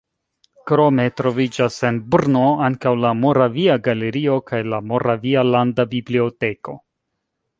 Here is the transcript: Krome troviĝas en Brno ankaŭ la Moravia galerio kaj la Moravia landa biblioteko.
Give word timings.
Krome 0.69 1.03
troviĝas 1.19 1.75
en 1.89 1.99
Brno 2.15 2.41
ankaŭ 2.69 2.93
la 3.03 3.11
Moravia 3.19 3.77
galerio 3.89 4.37
kaj 4.53 4.61
la 4.75 4.79
Moravia 4.93 5.47
landa 5.51 5.89
biblioteko. 5.95 6.79